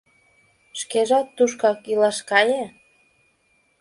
[0.79, 2.63] Шкежат тушкак илаш кае!